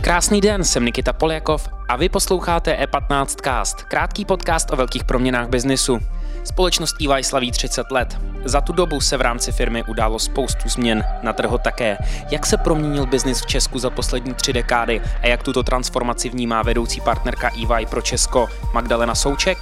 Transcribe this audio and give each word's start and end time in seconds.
Krásný 0.00 0.40
den, 0.40 0.64
jsem 0.64 0.84
Nikita 0.84 1.12
Poljakov 1.12 1.68
a 1.88 1.96
vy 1.96 2.08
posloucháte 2.08 2.78
E15 2.84 3.26
Cast, 3.44 3.82
krátký 3.82 4.24
podcast 4.24 4.72
o 4.72 4.76
velkých 4.76 5.04
proměnách 5.04 5.48
biznisu. 5.48 5.98
Společnost 6.44 6.96
EY 7.00 7.24
slaví 7.24 7.52
30 7.52 7.90
let. 7.90 8.18
Za 8.44 8.60
tu 8.60 8.72
dobu 8.72 9.00
se 9.00 9.16
v 9.16 9.20
rámci 9.20 9.52
firmy 9.52 9.84
událo 9.84 10.18
spoustu 10.18 10.68
změn, 10.68 11.04
na 11.22 11.32
trhu 11.32 11.58
také. 11.58 11.98
Jak 12.30 12.46
se 12.46 12.56
proměnil 12.56 13.06
biznis 13.06 13.40
v 13.40 13.46
Česku 13.46 13.78
za 13.78 13.90
poslední 13.90 14.34
tři 14.34 14.52
dekády 14.52 15.00
a 15.22 15.26
jak 15.26 15.42
tuto 15.42 15.62
transformaci 15.62 16.28
vnímá 16.28 16.62
vedoucí 16.62 17.00
partnerka 17.00 17.50
EY 17.50 17.86
pro 17.86 18.02
Česko 18.02 18.48
Magdalena 18.74 19.14
Souček? 19.14 19.58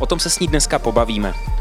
O 0.00 0.06
tom 0.06 0.18
se 0.18 0.30
s 0.30 0.38
ní 0.38 0.46
dneska 0.46 0.78
pobavíme. 0.78 1.51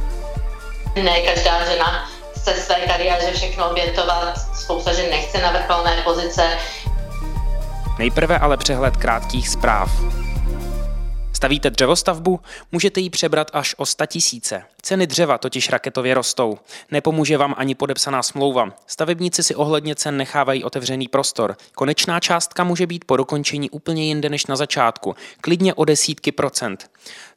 Ne 0.96 1.22
každá 1.22 1.66
žena 1.72 2.10
chce 2.36 2.54
své 2.54 2.76
kariéře 2.76 3.32
všechno 3.32 3.70
obětovat, 3.70 4.34
spousta 4.56 4.94
žen 4.94 5.10
nechce 5.10 5.42
na 5.42 5.52
vrcholné 5.52 6.02
pozice, 6.04 6.58
Nejprve 8.00 8.40
ale 8.40 8.58
přehled 8.58 8.98
krátkých 8.98 9.50
zpráv. 9.50 9.92
Stavíte 11.34 11.70
dřevostavbu? 11.70 12.40
Můžete 12.72 13.00
ji 13.00 13.10
přebrat 13.10 13.48
až 13.54 13.76
o 13.78 13.86
100 13.86 14.06
tisíce. 14.06 14.64
Ceny 14.82 15.08
dřeva 15.08 15.38
totiž 15.38 15.70
raketově 15.70 16.14
rostou. 16.14 16.58
Nepomůže 16.92 17.38
vám 17.38 17.56
ani 17.58 17.76
podepsaná 17.76 18.24
smlouva. 18.24 18.70
Stavebníci 18.88 19.44
si 19.44 19.56
ohledně 19.56 19.96
cen 19.96 20.18
nechávají 20.18 20.64
otevřený 20.64 21.08
prostor. 21.08 21.56
Konečná 21.76 22.20
částka 22.20 22.64
může 22.64 22.88
být 22.88 23.06
po 23.06 23.18
dokončení 23.18 23.70
úplně 23.70 24.06
jinde 24.06 24.30
než 24.30 24.46
na 24.46 24.56
začátku, 24.56 25.16
klidně 25.42 25.74
o 25.74 25.86
desítky 25.86 26.32
procent. 26.32 26.90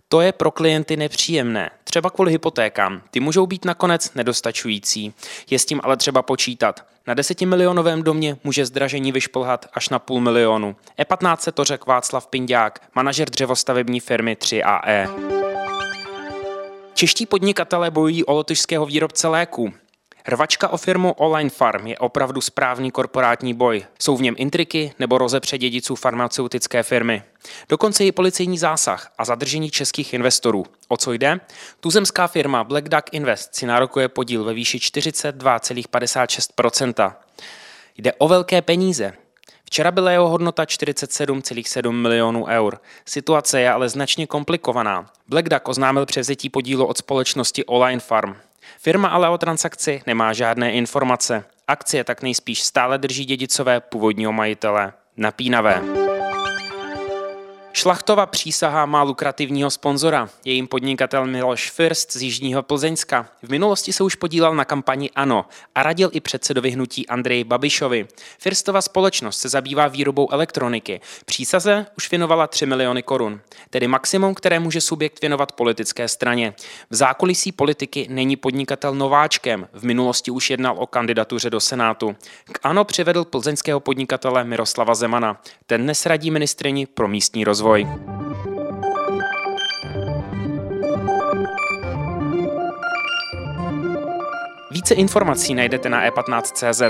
To 0.09 0.21
je 0.21 0.33
pro 0.33 0.51
klienty 0.51 0.97
nepříjemné, 0.97 1.71
třeba 1.85 2.11
kvůli 2.11 2.33
hypotékám. 2.33 3.03
Ty 3.11 3.21
můžou 3.21 3.47
být 3.47 3.65
nakonec 3.65 4.15
nedostačující. 4.15 5.15
Je 5.51 5.59
s 5.59 5.65
tím 5.65 5.81
ale 5.85 5.97
třeba 5.97 6.23
počítat. 6.23 6.87
Na 7.07 7.15
desetimilionovém 7.15 8.03
domě 8.03 8.37
může 8.45 8.67
zdražení 8.67 9.13
vyšplhat 9.13 9.67
až 9.73 9.89
na 9.89 9.99
půl 9.99 10.21
milionu. 10.21 10.77
E15 10.99 11.37
se 11.37 11.53
to 11.53 11.65
řekl 11.65 11.85
Václav 11.89 12.27
Pindák, 12.27 12.83
manažer 12.95 13.31
dřevostavební 13.31 14.01
firmy 14.01 14.35
3AE. 14.35 15.09
Čeští 16.95 17.27
podnikatelé 17.27 17.91
bojují 17.91 18.25
o 18.25 18.33
lotyšského 18.33 18.87
výrobce 18.87 19.29
léků. 19.29 19.73
Rvačka 20.29 20.69
o 20.69 20.77
firmu 20.77 21.13
Online 21.13 21.51
Farm 21.51 21.87
je 21.87 21.99
opravdu 21.99 22.41
správný 22.41 22.91
korporátní 22.91 23.55
boj. 23.55 23.85
Jsou 23.99 24.17
v 24.17 24.23
něm 24.23 24.35
intriky 24.39 24.93
nebo 24.99 25.19
rozepře 25.19 25.59
dědiců 25.59 25.95
farmaceutické 25.95 26.83
firmy. 26.83 27.23
Dokonce 27.69 28.05
i 28.05 28.13
policejní 28.13 28.59
zásah 28.59 29.13
a 29.19 29.25
zadržení 29.25 29.71
českých 29.71 30.15
investorů. 30.15 30.65
O 30.89 30.97
co 30.97 31.13
jde? 31.13 31.41
Tuzemská 31.81 32.27
firma 32.27 32.65
Black 32.65 32.89
Duck 32.89 33.05
Invest 33.13 33.55
si 33.55 33.67
nárokuje 33.67 34.09
podíl 34.09 34.45
ve 34.45 34.55
výši 34.55 34.79
42,56%. 34.79 37.15
Jde 37.97 38.13
o 38.13 38.29
velké 38.29 38.63
peníze. 38.63 39.13
Včera 39.65 39.91
byla 39.91 40.11
jeho 40.11 40.29
hodnota 40.29 40.65
47,7 40.65 41.93
milionů 41.93 42.47
eur. 42.47 42.79
Situace 43.05 43.61
je 43.61 43.73
ale 43.73 43.89
značně 43.89 44.27
komplikovaná. 44.27 45.11
Black 45.29 45.49
Duck 45.49 45.69
oznámil 45.69 46.07
převzetí 46.07 46.51
podílu 46.51 46.87
od 46.87 46.99
společnosti 46.99 47.65
Online 47.65 48.01
Farm. 48.01 48.35
Firma 48.79 49.09
ale 49.09 49.29
o 49.29 49.39
transakci 49.39 50.03
nemá 50.07 50.33
žádné 50.33 50.73
informace. 50.73 51.45
Akcie 51.69 52.05
tak 52.05 52.23
nejspíš 52.23 52.63
stále 52.63 52.99
drží 52.99 53.25
dědicové 53.25 53.81
původního 53.81 54.33
majitele. 54.33 54.93
Napínavé. 55.17 56.04
Šlachtova 57.77 58.27
přísaha 58.27 58.87
má 58.87 59.03
lukrativního 59.03 59.71
sponzora. 59.71 60.29
Je 60.45 60.53
jim 60.53 60.67
podnikatel 60.67 61.27
Miloš 61.27 61.71
First 61.71 62.13
z 62.13 62.23
Jižního 62.23 62.63
Plzeňska. 62.63 63.29
V 63.43 63.51
minulosti 63.51 63.93
se 63.93 64.05
už 64.05 64.15
podílel 64.15 64.55
na 64.55 64.65
kampani 64.65 65.11
ANO 65.11 65.45
a 65.75 65.83
radil 65.83 66.11
i 66.13 66.21
předsedovi 66.21 66.71
hnutí 66.71 67.09
Andreji 67.09 67.45
Babišovi. 67.45 68.07
Firstova 68.39 68.83
společnost 68.83 69.39
se 69.39 69.49
zabývá 69.49 69.89
výrobou 69.89 70.33
elektroniky. 70.33 71.01
Přísaze 71.25 71.87
už 71.97 72.11
věnovala 72.11 72.47
3 72.47 72.67
miliony 72.67 73.03
korun, 73.03 73.41
tedy 73.71 73.89
maximum, 73.89 74.35
které 74.35 74.61
může 74.61 74.81
subjekt 74.81 75.21
věnovat 75.21 75.53
politické 75.53 76.09
straně. 76.09 76.55
V 76.91 76.95
zákulisí 76.95 77.53
politiky 77.53 78.07
není 78.11 78.37
podnikatel 78.37 78.95
nováčkem. 78.95 79.69
V 79.73 79.85
minulosti 79.85 80.31
už 80.31 80.51
jednal 80.51 80.77
o 80.79 80.87
kandidatuře 80.87 81.51
do 81.51 81.61
Senátu. 81.61 82.17
K 82.53 82.59
ANO 82.63 82.85
přivedl 82.85 83.25
plzeňského 83.25 83.81
podnikatele 83.81 84.45
Miroslava 84.45 84.95
Zemana. 84.95 85.41
Ten 85.67 85.83
dnes 85.83 86.07
radí 86.07 86.31
ministrini 86.31 86.87
pro 86.87 87.09
místní 87.09 87.45
rozvoj 87.45 87.64
rozvoj. 87.65 87.87
Více 94.71 94.95
informací 94.95 95.55
najdete 95.55 95.89
na 95.89 96.11
e15.cz. 96.11 96.83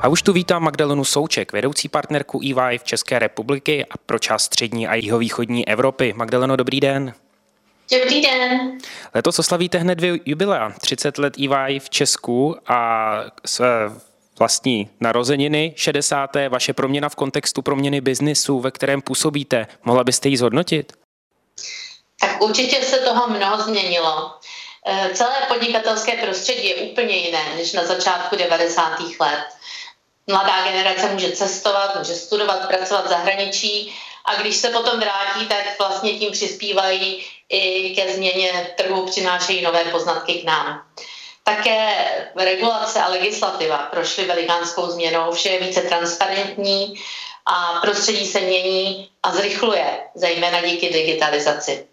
A 0.00 0.08
už 0.08 0.22
tu 0.22 0.32
vítám 0.32 0.62
Magdalenu 0.62 1.04
Souček, 1.04 1.52
vedoucí 1.52 1.88
partnerku 1.88 2.40
EY 2.42 2.78
v 2.78 2.84
České 2.84 3.18
republiky 3.18 3.84
a 3.84 3.94
pro 4.06 4.18
část 4.18 4.42
střední 4.42 4.88
a 4.88 4.94
jihovýchodní 4.94 5.68
Evropy. 5.68 6.12
Magdaleno, 6.16 6.56
dobrý 6.56 6.80
den. 6.80 7.14
Dobrý 7.92 8.22
den. 8.22 8.78
Letos 9.14 9.38
oslavíte 9.38 9.78
hned 9.78 9.94
dvě 9.94 10.18
jubilea, 10.24 10.72
30 10.80 11.18
let 11.18 11.34
EY 11.38 11.78
v 11.78 11.90
Česku 11.90 12.56
a 12.66 13.10
vlastní 14.38 14.90
narozeniny 15.00 15.74
60. 15.76 16.30
vaše 16.48 16.72
proměna 16.72 17.08
v 17.08 17.14
kontextu 17.14 17.62
proměny 17.62 18.00
biznisu, 18.00 18.60
ve 18.60 18.70
kterém 18.70 19.02
působíte. 19.02 19.66
Mohla 19.84 20.04
byste 20.04 20.28
ji 20.28 20.36
zhodnotit? 20.36 20.92
Tak 22.20 22.42
určitě 22.42 22.76
se 22.76 22.98
toho 22.98 23.28
mnoho 23.28 23.62
změnilo. 23.62 24.34
E, 24.86 25.14
celé 25.14 25.36
podnikatelské 25.48 26.12
prostředí 26.12 26.68
je 26.68 26.74
úplně 26.74 27.16
jiné 27.16 27.56
než 27.56 27.72
na 27.72 27.84
začátku 27.84 28.36
90. 28.36 29.00
let. 29.20 29.44
Mladá 30.26 30.64
generace 30.64 31.12
může 31.12 31.30
cestovat, 31.30 31.98
může 31.98 32.14
studovat, 32.14 32.68
pracovat 32.68 33.06
v 33.06 33.08
zahraničí 33.08 33.94
a 34.24 34.34
když 34.34 34.56
se 34.56 34.68
potom 34.68 35.00
vrátí, 35.00 35.46
tak 35.46 35.78
vlastně 35.78 36.18
tím 36.18 36.32
přispívají 36.32 37.24
i 37.48 37.94
ke 37.94 38.14
změně 38.14 38.70
trhu, 38.76 39.06
přinášejí 39.06 39.62
nové 39.62 39.84
poznatky 39.84 40.34
k 40.34 40.44
nám. 40.44 40.82
Také 41.44 41.94
regulace 42.36 43.00
a 43.00 43.08
legislativa 43.08 43.76
prošly 43.78 44.24
velikánskou 44.24 44.86
změnou, 44.86 45.32
vše 45.32 45.48
je 45.48 45.60
více 45.60 45.80
transparentní 45.80 46.94
a 47.46 47.80
prostředí 47.80 48.26
se 48.26 48.40
mění 48.40 49.10
a 49.22 49.32
zrychluje, 49.32 50.00
zejména 50.14 50.60
díky 50.60 50.92
digitalizaci. 50.92 51.86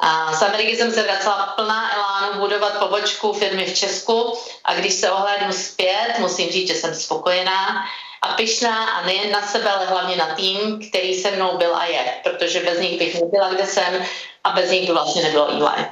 A 0.00 0.32
z 0.32 0.42
Ameriky 0.42 0.76
jsem 0.76 0.92
se 0.92 1.02
vracela 1.02 1.46
plná 1.56 1.94
elánu 1.94 2.40
budovat 2.40 2.78
pobočku 2.78 3.32
firmy 3.32 3.66
v 3.66 3.78
Česku 3.78 4.38
a 4.64 4.74
když 4.74 4.94
se 4.94 5.10
ohlédnu 5.10 5.52
zpět, 5.52 6.14
musím 6.18 6.50
říct, 6.50 6.68
že 6.68 6.74
jsem 6.74 6.94
spokojená 6.94 7.84
a 8.22 8.28
pyšná 8.28 8.84
a 8.84 9.06
nejen 9.06 9.32
na 9.32 9.42
sebe, 9.42 9.70
ale 9.70 9.86
hlavně 9.86 10.16
na 10.16 10.34
tým, 10.34 10.88
který 10.88 11.14
se 11.14 11.30
mnou 11.30 11.58
byl 11.58 11.76
a 11.76 11.84
je, 11.84 12.04
protože 12.22 12.60
bez 12.60 12.80
nich 12.80 12.98
bych 12.98 13.20
nebyla, 13.20 13.54
kde 13.54 13.66
jsem 13.66 14.02
a 14.44 14.50
bez 14.50 14.70
nich 14.70 14.86
by 14.86 14.92
vlastně 14.92 15.22
nebylo 15.22 15.50
EY. 15.50 15.86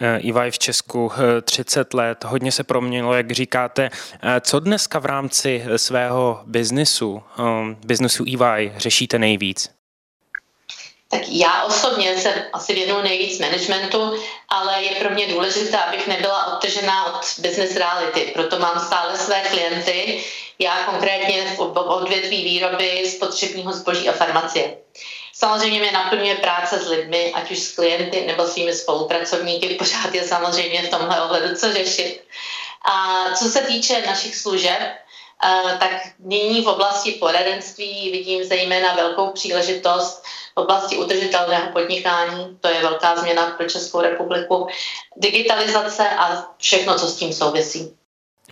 EY 0.00 0.50
v 0.50 0.58
Česku 0.58 1.12
30 1.44 1.94
let, 1.94 2.24
hodně 2.24 2.52
se 2.52 2.64
proměnilo, 2.64 3.14
jak 3.14 3.30
říkáte. 3.30 3.90
Eh, 4.22 4.40
co 4.40 4.60
dneska 4.60 4.98
v 4.98 5.06
rámci 5.06 5.64
svého 5.76 6.40
biznesu, 6.46 7.22
biznesu 7.84 8.24
EY 8.24 8.72
řešíte 8.76 9.18
nejvíc? 9.18 9.70
Tak 11.12 11.20
já 11.28 11.64
osobně 11.64 12.18
se 12.18 12.46
asi 12.52 12.74
věnuju 12.74 13.02
nejvíc 13.02 13.38
managementu, 13.38 14.12
ale 14.48 14.82
je 14.82 14.90
pro 14.90 15.10
mě 15.10 15.26
důležité, 15.26 15.78
abych 15.78 16.08
nebyla 16.08 16.46
odtržená 16.46 17.06
od 17.06 17.20
business 17.38 17.76
reality. 17.76 18.20
Proto 18.34 18.58
mám 18.58 18.80
stále 18.80 19.16
své 19.16 19.40
klienty, 19.40 20.24
já 20.62 20.84
konkrétně 20.84 21.54
v 21.56 21.60
odvětví 21.76 22.44
výroby 22.44 23.10
spotřebního 23.10 23.72
zboží 23.72 24.08
a 24.08 24.12
farmacie. 24.12 24.76
Samozřejmě 25.32 25.80
mě 25.80 25.92
naplňuje 25.92 26.34
práce 26.34 26.78
s 26.78 26.88
lidmi, 26.88 27.32
ať 27.34 27.50
už 27.50 27.58
s 27.58 27.74
klienty 27.74 28.26
nebo 28.26 28.46
svými 28.46 28.72
spolupracovníky. 28.72 29.74
Pořád 29.74 30.14
je 30.14 30.24
samozřejmě 30.24 30.82
v 30.82 30.90
tomhle 30.90 31.22
ohledu 31.22 31.56
co 31.56 31.72
řešit. 31.72 32.24
A 32.92 33.24
co 33.34 33.44
se 33.44 33.60
týče 33.60 34.02
našich 34.06 34.36
služeb, 34.36 34.78
eh, 34.80 35.76
tak 35.80 35.90
nyní 36.18 36.60
v 36.60 36.68
oblasti 36.68 37.12
poradenství 37.12 38.10
vidím 38.10 38.44
zejména 38.44 38.94
velkou 38.94 39.30
příležitost 39.30 40.22
v 40.54 40.60
oblasti 40.60 40.96
udržitelného 40.96 41.72
podnikání, 41.72 42.58
to 42.60 42.68
je 42.68 42.80
velká 42.82 43.16
změna 43.16 43.46
pro 43.46 43.68
Českou 43.68 44.00
republiku, 44.00 44.66
digitalizace 45.16 46.10
a 46.10 46.46
všechno, 46.58 46.98
co 46.98 47.06
s 47.06 47.16
tím 47.16 47.32
souvisí. 47.32 47.96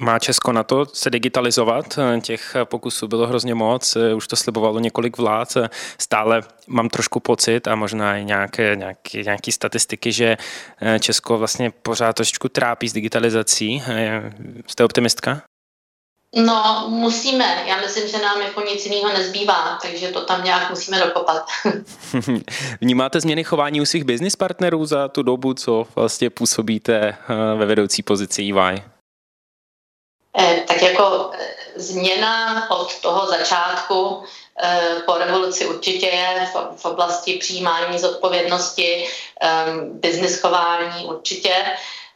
Má 0.00 0.18
Česko 0.18 0.52
na 0.52 0.62
to 0.62 0.86
se 0.92 1.10
digitalizovat? 1.10 1.98
Těch 2.22 2.56
pokusů 2.64 3.08
bylo 3.08 3.26
hrozně 3.26 3.54
moc, 3.54 3.96
už 4.16 4.26
to 4.26 4.36
slibovalo 4.36 4.78
několik 4.78 5.18
vlád. 5.18 5.56
Stále 5.98 6.42
mám 6.66 6.88
trošku 6.88 7.20
pocit 7.20 7.68
a 7.68 7.74
možná 7.74 8.16
i 8.16 8.24
nějaké, 8.24 8.76
nějaké, 8.76 9.22
nějaké 9.22 9.52
statistiky, 9.52 10.12
že 10.12 10.36
Česko 11.00 11.38
vlastně 11.38 11.70
pořád 11.70 12.12
trošičku 12.12 12.48
trápí 12.48 12.88
s 12.88 12.92
digitalizací. 12.92 13.82
Jste 14.66 14.84
optimistka? 14.84 15.42
No, 16.36 16.86
musíme. 16.88 17.64
Já 17.66 17.80
myslím, 17.80 18.08
že 18.08 18.18
nám 18.18 18.40
jako 18.42 18.60
nic 18.60 18.86
jiného 18.86 19.12
nezbývá, 19.12 19.78
takže 19.82 20.08
to 20.08 20.24
tam 20.24 20.44
nějak 20.44 20.70
musíme 20.70 20.98
dokopat. 20.98 21.46
Vnímáte 22.80 23.20
změny 23.20 23.44
chování 23.44 23.80
u 23.80 23.84
svých 23.84 24.04
business 24.04 24.36
partnerů 24.36 24.86
za 24.86 25.08
tu 25.08 25.22
dobu, 25.22 25.54
co 25.54 25.86
vlastně 25.94 26.30
působíte 26.30 26.98
eh, 26.98 27.16
ve 27.56 27.66
vedoucí 27.66 28.02
pozici 28.02 28.42
EY? 28.42 28.82
Eh, 30.38 30.64
tak 30.66 30.82
jako 30.82 31.30
eh, 31.34 31.54
změna 31.76 32.70
od 32.70 33.00
toho 33.00 33.26
začátku 33.26 34.24
po 35.06 35.14
revoluci 35.18 35.66
určitě 35.66 36.06
je 36.06 36.48
v 36.76 36.84
oblasti 36.84 37.34
přijímání 37.34 37.98
zodpovědnosti, 37.98 39.08
business 40.00 40.40
chování 40.40 41.04
určitě. 41.04 41.54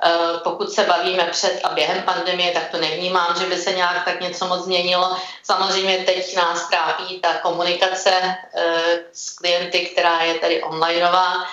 Eh, 0.07 0.39
pokud 0.45 0.73
se 0.73 0.85
bavíme 0.85 1.25
před 1.25 1.61
a 1.65 1.69
během 1.69 2.03
pandemie, 2.03 2.53
tak 2.53 2.71
to 2.71 2.81
nevnímám, 2.81 3.39
že 3.39 3.47
by 3.47 3.57
se 3.57 3.73
nějak 3.73 4.05
tak 4.05 4.21
něco 4.21 4.47
moc 4.47 4.65
změnilo. 4.65 5.17
Samozřejmě 5.43 5.99
teď 5.99 6.37
nás 6.37 6.69
trápí 6.69 7.21
ta 7.21 7.35
komunikace 7.35 8.11
eh, 8.55 8.99
s 9.13 9.31
klienty, 9.31 9.87
která 9.87 10.23
je 10.23 10.35
tady 10.35 10.63
onlineová 10.63 11.47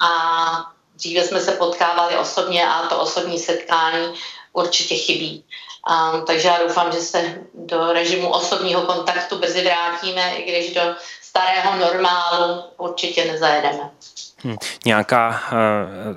a 0.00 0.10
dříve 0.94 1.24
jsme 1.24 1.40
se 1.40 1.52
potkávali 1.52 2.16
osobně 2.16 2.68
a 2.68 2.86
to 2.86 2.98
osobní 2.98 3.38
setkání 3.38 4.14
určitě 4.52 4.94
chybí. 4.94 5.44
Um, 5.86 6.24
takže 6.24 6.48
já 6.48 6.58
doufám, 6.62 6.92
že 6.92 7.00
se 7.00 7.38
do 7.54 7.92
režimu 7.92 8.28
osobního 8.32 8.82
kontaktu 8.82 9.38
brzy 9.38 9.64
vrátíme, 9.64 10.36
i 10.36 10.50
když 10.50 10.74
do 10.74 10.80
starého 11.22 11.76
normálu 11.76 12.62
určitě 12.76 13.24
nezajedeme. 13.24 13.90
Hmm. 14.42 14.56
Nějaká 14.84 15.28
uh, 15.28 15.58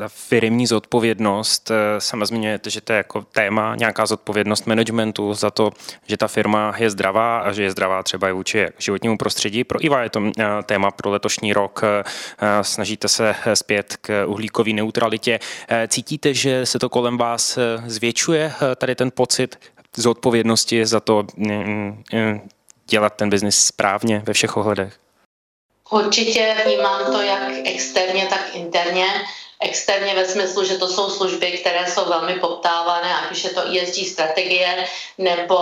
firmní 0.07 0.67
zodpovědnost, 0.67 1.69
uh, 1.69 1.75
sama 1.99 2.25
zmiňujete, 2.25 2.69
že 2.69 2.81
to 2.81 2.93
je 2.93 2.97
jako 2.97 3.21
téma, 3.21 3.75
nějaká 3.75 4.05
zodpovědnost 4.05 4.67
managementu 4.67 5.33
za 5.33 5.51
to, 5.51 5.71
že 6.07 6.17
ta 6.17 6.27
firma 6.27 6.73
je 6.77 6.89
zdravá 6.89 7.39
a 7.39 7.51
že 7.51 7.63
je 7.63 7.71
zdravá 7.71 8.03
třeba 8.03 8.29
i 8.29 8.31
vůči 8.31 8.67
životnímu 8.77 9.17
prostředí. 9.17 9.63
Pro 9.63 9.85
IVA 9.85 10.03
je 10.03 10.09
to 10.09 10.19
uh, 10.19 10.31
téma 10.65 10.91
pro 10.91 11.11
letošní 11.11 11.53
rok. 11.53 11.81
Uh, 11.83 12.51
snažíte 12.61 13.07
se 13.07 13.35
zpět 13.53 13.97
k 14.01 14.25
uhlíkové 14.25 14.73
neutralitě. 14.73 15.39
Uh, 15.71 15.77
cítíte, 15.87 16.33
že 16.33 16.65
se 16.65 16.79
to 16.79 16.89
kolem 16.89 17.17
vás 17.17 17.59
zvětšuje, 17.85 18.53
uh, 18.61 18.75
tady 18.75 18.95
ten 18.95 19.11
pocit 19.11 19.59
zodpovědnosti 19.97 20.85
za 20.85 20.99
to 20.99 21.27
um, 21.37 22.03
um, 22.13 22.41
dělat 22.89 23.15
ten 23.15 23.29
biznis 23.29 23.65
správně 23.65 24.23
ve 24.25 24.33
všech 24.33 24.57
ohledech? 24.57 25.08
Určitě 25.89 26.55
vnímám 26.65 27.11
to 27.11 27.21
jak 27.21 27.51
externě, 27.65 28.27
tak 28.29 28.55
interně. 28.55 29.05
Externě 29.61 30.15
ve 30.15 30.25
smyslu, 30.25 30.63
že 30.63 30.77
to 30.77 30.87
jsou 30.87 31.09
služby, 31.09 31.51
které 31.51 31.91
jsou 31.91 32.05
velmi 32.05 32.39
poptávané, 32.39 33.15
ať 33.15 33.31
už 33.31 33.43
je 33.43 33.49
to 33.49 33.61
ESG 33.61 34.11
strategie 34.11 34.87
nebo, 35.17 35.57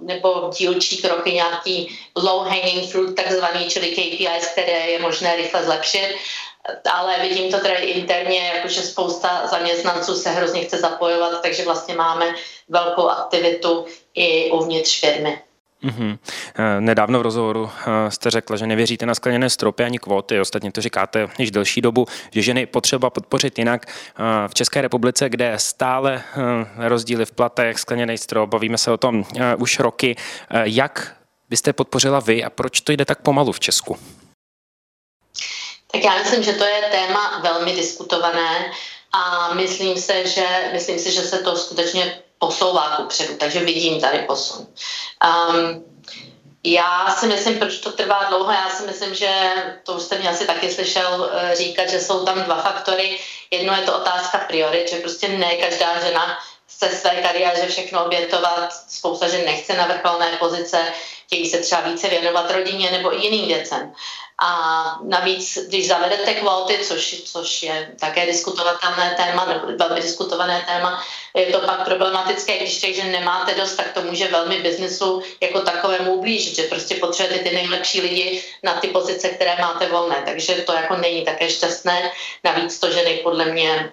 nebo 0.00 0.50
dílčí 0.58 1.02
kroky, 1.02 1.32
nějaký 1.32 1.98
low 2.16 2.46
hanging 2.46 2.90
fruit 2.90 3.16
takzvaný, 3.16 3.66
čili 3.68 3.86
KPIs, 3.90 4.46
které 4.52 4.90
je 4.90 4.98
možné 4.98 5.36
rychle 5.36 5.64
zlepšit 5.64 6.16
ale 6.92 7.18
vidím 7.18 7.50
to 7.50 7.60
tedy 7.60 7.74
interně, 7.74 8.52
jakože 8.54 8.82
spousta 8.82 9.46
zaměstnanců 9.46 10.14
se 10.14 10.30
hrozně 10.30 10.64
chce 10.64 10.78
zapojovat, 10.78 11.42
takže 11.42 11.64
vlastně 11.64 11.94
máme 11.94 12.34
velkou 12.68 13.08
aktivitu 13.08 13.86
i 14.14 14.50
uvnitř 14.50 15.00
firmy. 15.00 15.42
Mm-hmm. 15.84 16.18
Nedávno 16.80 17.18
v 17.18 17.22
rozhovoru 17.22 17.70
eh, 17.80 18.10
jste 18.10 18.30
řekla, 18.30 18.56
že 18.56 18.66
nevěříte 18.66 19.06
na 19.06 19.14
skleněné 19.14 19.50
stropy 19.50 19.84
ani 19.84 19.98
kvóty. 19.98 20.40
Ostatně 20.40 20.72
to 20.72 20.80
říkáte 20.80 21.28
již 21.38 21.50
delší 21.50 21.80
dobu, 21.80 22.06
že 22.30 22.42
ženy 22.42 22.66
potřeba 22.66 23.10
podpořit 23.10 23.58
jinak. 23.58 23.86
Eh, 23.86 24.48
v 24.48 24.54
České 24.54 24.80
republice, 24.80 25.28
kde 25.28 25.54
stále 25.56 26.22
rozdíly 26.76 27.26
v 27.26 27.32
platech, 27.32 27.78
skleněný 27.78 28.18
strop, 28.18 28.50
bavíme 28.50 28.78
se 28.78 28.90
o 28.90 28.96
tom 28.96 29.24
už 29.58 29.78
roky. 29.78 30.16
Jak 30.62 31.16
byste 31.50 31.72
podpořila 31.72 32.20
vy 32.20 32.44
a 32.44 32.50
proč 32.50 32.80
to 32.80 32.92
jde 32.92 33.04
tak 33.04 33.20
pomalu 33.20 33.52
v 33.52 33.60
Česku? 33.60 33.98
Tak 35.92 36.04
já 36.04 36.18
myslím, 36.18 36.42
že 36.42 36.52
to 36.52 36.64
je 36.64 36.82
téma 36.90 37.40
velmi 37.42 37.72
diskutované 37.72 38.70
a 39.12 39.54
myslím 39.54 39.96
se, 39.96 40.26
že, 40.26 40.46
myslím 40.72 40.98
si, 40.98 41.10
že 41.10 41.20
se 41.20 41.38
to 41.38 41.56
skutečně 41.56 42.18
posouvá 42.46 42.96
kupředu, 42.96 43.36
takže 43.36 43.60
vidím 43.60 44.00
tady 44.00 44.18
posun. 44.18 44.66
Um, 45.24 45.84
já 46.64 47.16
si 47.18 47.26
myslím, 47.26 47.58
proč 47.58 47.78
to 47.78 47.92
trvá 47.92 48.24
dlouho, 48.28 48.52
já 48.52 48.70
si 48.70 48.86
myslím, 48.86 49.14
že 49.14 49.52
to 49.82 49.92
už 49.92 50.02
jste 50.02 50.18
mě 50.18 50.28
asi 50.28 50.46
taky 50.46 50.72
slyšel 50.72 51.30
eh, 51.32 51.56
říkat, 51.56 51.88
že 51.88 52.00
jsou 52.00 52.24
tam 52.24 52.42
dva 52.42 52.62
faktory. 52.62 53.20
Jedno 53.50 53.76
je 53.76 53.82
to 53.82 53.96
otázka 53.96 54.38
priorit, 54.38 54.90
že 54.90 54.96
prostě 54.96 55.28
ne 55.28 55.54
každá 55.56 56.00
žena 56.00 56.38
chce 56.66 56.88
své 56.88 57.10
kariéře 57.10 57.66
všechno 57.66 58.04
obětovat, 58.04 58.72
spousta 58.88 59.28
žen 59.28 59.44
nechce 59.44 59.76
na 59.76 59.86
vrcholné 59.86 60.36
pozice, 60.36 60.92
chtějí 61.26 61.50
se 61.50 61.58
třeba 61.58 61.80
více 61.80 62.08
věnovat 62.08 62.50
rodině 62.50 62.90
nebo 62.90 63.18
i 63.18 63.22
jiným 63.22 63.46
věcem. 63.46 63.92
A 64.38 64.98
navíc, 65.02 65.58
když 65.68 65.88
zavedete 65.88 66.34
kvóty, 66.34 66.78
což, 66.84 67.22
což 67.24 67.62
je 67.62 67.92
také 68.00 68.26
diskutovatelné 68.26 69.14
téma, 69.16 69.44
nebo 69.44 69.66
velmi 69.78 70.00
diskutované 70.00 70.64
téma, 70.66 71.04
je 71.34 71.46
to 71.46 71.60
pak 71.60 71.84
problematické, 71.84 72.58
když 72.58 72.78
těch 72.78 72.96
žen 72.96 73.12
nemáte 73.12 73.54
dost, 73.54 73.74
tak 73.74 73.92
to 73.92 74.02
může 74.02 74.28
velmi 74.28 74.58
biznesu 74.58 75.22
jako 75.40 75.60
takovému 75.60 76.14
ublížit, 76.14 76.56
že 76.56 76.62
prostě 76.62 76.94
potřebujete 76.94 77.48
ty 77.48 77.54
nejlepší 77.54 78.00
lidi 78.00 78.44
na 78.62 78.74
ty 78.80 78.88
pozice, 78.88 79.28
které 79.28 79.56
máte 79.60 79.88
volné. 79.88 80.22
Takže 80.24 80.54
to 80.54 80.72
jako 80.72 80.96
není 80.96 81.24
také 81.24 81.50
šťastné. 81.50 82.10
Navíc 82.44 82.78
to 82.78 82.90
ženy 82.90 83.20
podle 83.22 83.44
mě 83.44 83.92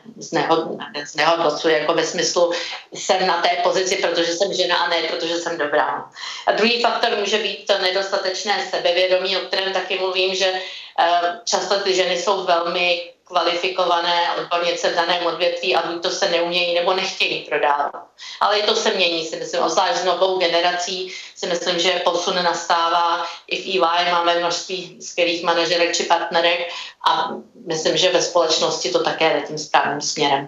znehodnocuje 1.04 1.78
jako 1.78 1.94
ve 1.94 2.04
smyslu 2.04 2.52
jsem 2.94 3.28
na 3.28 3.42
té 3.42 3.50
pozici, 3.64 3.96
protože 3.96 4.34
jsem 4.34 4.54
žena 4.54 4.76
a 4.76 4.90
ne 4.90 4.98
protože 5.04 5.36
jsem 5.36 5.58
dobrá. 5.58 6.10
A 6.48 6.52
druhý 6.52 6.82
faktor 6.82 7.18
může 7.18 7.38
být 7.38 7.68
to 7.68 7.78
nedostatečné 7.78 8.68
sebevědomí, 8.70 9.38
o 9.38 9.40
kterém 9.40 9.74
taky 9.74 10.00
mluvím, 10.00 10.36
že 10.36 10.54
eh, 11.00 11.40
často 11.46 11.80
ty 11.80 11.96
ženy 11.96 12.18
jsou 12.18 12.44
velmi 12.44 13.11
kvalifikované 13.32 14.36
odbornice 14.36 14.92
v 14.92 14.96
daném 14.96 15.26
odvětví 15.26 15.76
a 15.76 15.88
buď 15.88 16.04
to 16.04 16.10
se 16.10 16.30
neumějí 16.30 16.76
nebo 16.76 16.94
nechtějí 16.94 17.42
prodávat. 17.42 18.06
Ale 18.40 18.60
i 18.60 18.64
to 18.64 18.76
se 18.76 18.94
mění, 18.94 19.26
si 19.26 19.36
myslím, 19.36 19.64
obzvlášť 19.64 19.98
s 19.98 20.06
novou 20.06 20.40
generací 20.40 21.14
si 21.36 21.48
myslím, 21.48 21.80
že 21.80 22.02
posun 22.04 22.36
nastává. 22.36 23.26
I 23.48 23.62
v 23.62 23.66
EY 23.76 24.12
máme 24.12 24.40
množství 24.40 25.02
skvělých 25.02 25.44
manažerek 25.44 25.96
či 25.96 26.04
partnerek 26.04 26.70
a 27.08 27.30
myslím, 27.68 27.98
že 27.98 28.14
ve 28.14 28.22
společnosti 28.22 28.90
to 28.90 29.04
také 29.04 29.34
jde 29.34 29.42
tím 29.48 29.58
správným 29.58 30.02
směrem 30.02 30.48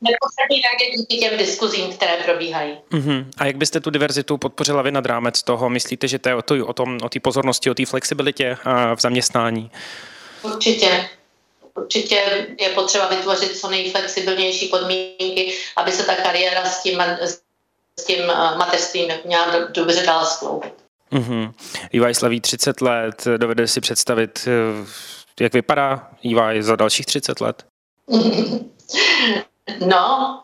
neposlední 0.00 0.62
řadě 0.62 0.96
díky 0.96 1.16
těm 1.18 1.38
diskuzím, 1.38 1.92
které 1.92 2.16
probíhají. 2.24 2.78
Uh-huh. 2.90 3.26
A 3.38 3.46
jak 3.46 3.56
byste 3.56 3.80
tu 3.80 3.90
diverzitu 3.90 4.38
podpořila 4.38 4.82
vy 4.82 4.90
nad 4.90 5.06
rámec 5.06 5.42
toho? 5.42 5.70
Myslíte, 5.70 6.08
že 6.08 6.18
to 6.18 6.28
je 6.28 6.34
o, 6.34 6.42
to, 6.42 6.66
o, 6.66 6.72
tom, 6.72 6.98
o 7.02 7.08
té 7.08 7.20
pozornosti, 7.20 7.70
o 7.70 7.74
té 7.74 7.86
flexibilitě 7.86 8.56
v 8.94 9.00
zaměstnání? 9.00 9.70
Určitě. 10.42 11.08
Určitě 11.74 12.46
je 12.60 12.68
potřeba 12.68 13.08
vytvořit 13.08 13.58
co 13.58 13.70
nejflexibilnější 13.70 14.68
podmínky, 14.68 15.54
aby 15.76 15.92
se 15.92 16.02
ta 16.02 16.14
kariéra 16.14 16.64
s 16.64 16.82
tím, 16.82 17.02
s 17.96 18.04
tím 18.04 18.26
mateřstvím 18.56 19.08
nějak 19.24 19.72
dobře 19.72 20.02
dala 20.06 20.24
skloubit. 20.24 20.74
Uh-huh. 21.12 21.52
EY 21.92 22.14
slaví 22.14 22.40
30 22.40 22.80
let, 22.80 23.24
dovede 23.36 23.68
si 23.68 23.80
představit, 23.80 24.48
eh, 24.48 24.86
jak 25.40 25.52
vypadá 25.52 26.10
EY 26.24 26.62
za 26.62 26.76
dalších 26.76 27.06
30 27.06 27.40
let? 27.40 27.66
No, 29.86 30.42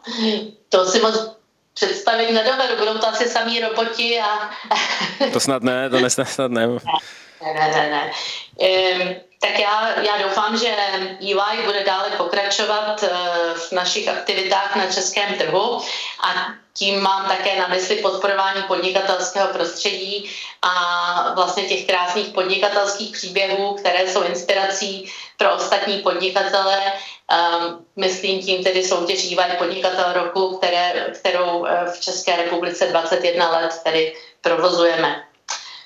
to 0.69 0.87
si 0.87 1.01
moc 1.01 1.37
představit 1.75 2.33
nedovedu. 2.33 2.77
Budou 2.79 2.99
to 2.99 3.09
asi 3.09 3.29
samý 3.29 3.61
roboti 3.61 4.21
a... 4.21 4.51
to 5.33 5.41
snad 5.41 5.63
ne, 5.63 5.91
to 5.91 6.01
nesnad 6.01 6.29
ne. 6.49 6.67
Ne, 6.67 7.55
ne, 7.55 7.69
ne, 7.69 7.91
ne. 7.91 8.11
Um, 9.05 9.15
tak 9.47 9.59
já, 9.59 10.01
já 10.01 10.23
doufám, 10.23 10.59
že 10.59 10.77
EY 11.21 11.65
bude 11.65 11.85
dále 11.85 12.11
pokračovat 12.17 13.03
uh, 13.03 13.09
v 13.59 13.73
našich 13.73 14.09
aktivitách 14.09 14.77
na 14.77 14.87
českém 14.87 15.35
trhu 15.35 15.81
a 16.21 16.55
tím 16.75 17.03
mám 17.03 17.29
také 17.29 17.59
na 17.59 17.69
mysli 17.69 17.97
podporování 17.97 18.63
podnikatelského 18.63 19.49
prostředí 19.49 20.31
a 20.63 21.33
vlastně 21.35 21.65
těch 21.65 21.87
krásných 21.87 22.29
podnikatelských 22.29 23.13
příběhů, 23.13 23.75
které 23.75 24.09
jsou 24.09 24.23
inspirací 24.23 25.13
pro 25.37 25.55
ostatní 25.55 25.99
podnikatele. 25.99 26.83
Um, 26.83 27.85
myslím 27.97 28.43
tím 28.43 28.65
tedy 28.65 28.85
soutěž 28.85 29.25
EY 29.25 29.57
Podnikatel 29.59 30.13
roku, 30.13 30.57
které, 30.57 31.07
kterou 31.21 31.67
eh, 31.67 31.91
v 31.91 32.01
České 32.01 32.37
republice 32.37 32.87
21 32.87 33.51
let 33.51 33.81
tedy 33.85 34.17
provozujeme 34.41 35.26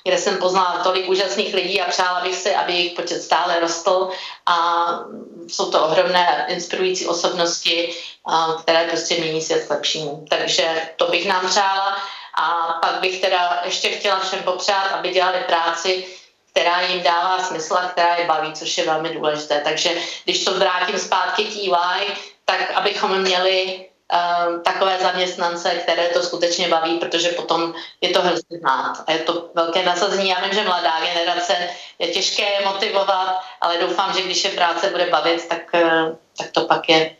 kde 0.03 0.17
jsem 0.17 0.37
poznala 0.37 0.83
tolik 0.83 1.09
úžasných 1.09 1.53
lidí 1.53 1.81
a 1.81 1.89
přála 1.89 2.21
bych 2.21 2.35
si, 2.35 2.55
aby 2.55 2.73
jejich 2.73 2.93
počet 2.93 3.21
stále 3.21 3.59
rostl 3.59 4.09
a 4.45 4.87
jsou 5.47 5.71
to 5.71 5.85
ohromné 5.85 6.45
inspirující 6.49 7.07
osobnosti, 7.07 7.93
které 8.61 8.87
prostě 8.87 9.15
mění 9.15 9.41
svět 9.41 9.65
k 9.67 9.69
lepšímu. 9.69 10.25
Takže 10.29 10.81
to 10.95 11.07
bych 11.07 11.27
nám 11.27 11.47
přála 11.47 11.97
a 12.33 12.79
pak 12.81 12.99
bych 12.99 13.21
teda 13.21 13.61
ještě 13.65 13.89
chtěla 13.89 14.19
všem 14.19 14.43
popřát, 14.43 14.87
aby 14.87 15.09
dělali 15.09 15.39
práci, 15.39 16.05
která 16.51 16.81
jim 16.81 17.03
dává 17.03 17.39
smysl 17.39 17.73
a 17.73 17.87
která 17.87 18.15
je 18.15 18.25
baví, 18.25 18.53
což 18.53 18.77
je 18.77 18.85
velmi 18.85 19.09
důležité. 19.09 19.61
Takže 19.63 19.89
když 20.23 20.43
to 20.43 20.53
vrátím 20.53 20.99
zpátky 20.99 21.43
k 21.43 21.55
EY, 21.55 22.15
tak 22.45 22.71
abychom 22.71 23.19
měli 23.21 23.85
takové 24.63 24.97
zaměstnance, 25.01 25.69
které 25.69 26.07
to 26.07 26.23
skutečně 26.23 26.67
baví, 26.67 26.99
protože 26.99 27.29
potom 27.29 27.73
je 28.01 28.09
to 28.09 28.21
hrozně 28.21 28.59
znát 28.59 29.03
a 29.07 29.11
je 29.11 29.19
to 29.19 29.49
velké 29.55 29.83
nasazení. 29.83 30.29
Já 30.29 30.41
vím, 30.41 30.53
že 30.53 30.63
mladá 30.63 30.99
generace 31.13 31.69
je 31.99 32.07
těžké 32.07 32.43
je 32.43 32.65
motivovat, 32.65 33.39
ale 33.61 33.77
doufám, 33.77 34.13
že 34.13 34.21
když 34.21 34.43
je 34.43 34.49
práce 34.49 34.89
bude 34.89 35.05
bavit, 35.05 35.47
tak, 35.47 35.61
uh, 35.73 36.15
tak 36.37 36.51
to 36.51 36.61
pak 36.61 36.89
je 36.89 37.15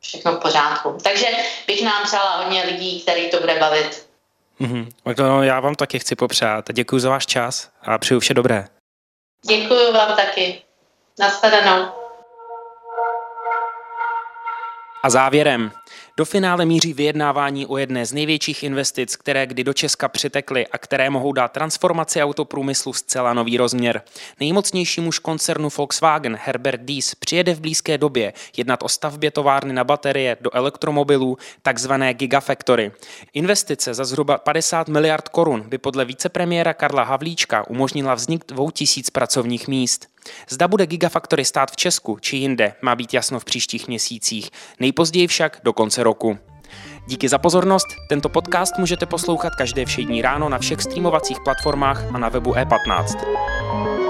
všechno 0.00 0.32
v 0.32 0.38
pořádku. 0.38 0.98
Takže 1.02 1.26
bych 1.66 1.84
nám 1.84 2.04
přála 2.04 2.36
hodně 2.36 2.62
lidí, 2.62 3.02
který 3.02 3.30
to 3.30 3.40
bude 3.40 3.54
bavit. 3.58 4.06
Mm-hmm. 4.60 4.88
No, 5.18 5.42
já 5.42 5.60
vám 5.60 5.74
taky 5.74 5.98
chci 5.98 6.16
popřát. 6.16 6.64
Děkuji 6.72 6.98
za 6.98 7.10
váš 7.10 7.26
čas 7.26 7.70
a 7.82 7.98
přeju 7.98 8.20
vše 8.20 8.34
dobré. 8.34 8.64
Děkuji 9.46 9.92
vám 9.92 10.16
taky. 10.16 10.62
Naschledanou. 11.18 11.88
A 15.02 15.10
závěrem. 15.10 15.72
Do 16.16 16.24
finále 16.24 16.64
míří 16.64 16.92
vyjednávání 16.92 17.66
o 17.66 17.78
jedné 17.78 18.06
z 18.06 18.12
největších 18.12 18.62
investic, 18.62 19.16
které 19.16 19.46
kdy 19.46 19.64
do 19.64 19.72
Česka 19.72 20.08
přitekly 20.08 20.66
a 20.66 20.78
které 20.78 21.10
mohou 21.10 21.32
dát 21.32 21.52
transformaci 21.52 22.22
autoprůmyslu 22.22 22.92
zcela 22.92 23.34
nový 23.34 23.56
rozměr. 23.56 24.02
Nejmocnější 24.40 25.00
muž 25.00 25.18
koncernu 25.18 25.68
Volkswagen 25.76 26.38
Herbert 26.44 26.80
Dies 26.80 27.14
přijede 27.14 27.54
v 27.54 27.60
blízké 27.60 27.98
době 27.98 28.32
jednat 28.56 28.82
o 28.82 28.88
stavbě 28.88 29.30
továrny 29.30 29.72
na 29.72 29.84
baterie 29.84 30.36
do 30.40 30.54
elektromobilů, 30.54 31.38
takzvané 31.62 32.14
Gigafactory. 32.14 32.92
Investice 33.32 33.94
za 33.94 34.04
zhruba 34.04 34.38
50 34.38 34.88
miliard 34.88 35.28
korun 35.28 35.62
by 35.62 35.78
podle 35.78 36.04
vicepremiéra 36.04 36.74
Karla 36.74 37.02
Havlíčka 37.02 37.68
umožnila 37.68 38.14
vznik 38.14 38.44
2000 38.48 39.10
pracovních 39.10 39.68
míst. 39.68 40.13
Zda 40.48 40.68
bude 40.68 40.86
Gigafactory 40.86 41.44
stát 41.44 41.70
v 41.70 41.76
Česku 41.76 42.18
či 42.20 42.36
jinde, 42.36 42.74
má 42.82 42.96
být 42.96 43.14
jasno 43.14 43.40
v 43.40 43.44
příštích 43.44 43.88
měsících. 43.88 44.50
Nejpozději 44.80 45.26
však 45.26 45.60
do 45.64 45.72
konce 45.72 46.02
roku. 46.02 46.38
Díky 47.06 47.28
za 47.28 47.38
pozornost. 47.38 47.86
Tento 48.08 48.28
podcast 48.28 48.78
můžete 48.78 49.06
poslouchat 49.06 49.54
každé 49.54 49.84
všední 49.84 50.22
ráno 50.22 50.48
na 50.48 50.58
všech 50.58 50.82
streamovacích 50.82 51.40
platformách 51.44 52.14
a 52.14 52.18
na 52.18 52.28
webu 52.28 52.52
e15. 52.52 54.03